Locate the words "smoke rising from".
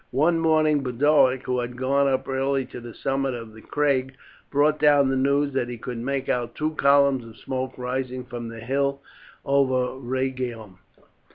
7.37-8.47